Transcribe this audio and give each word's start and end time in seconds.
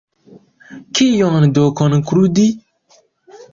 Kion 0.99 1.47
do 1.59 1.67
konkludi? 1.83 2.49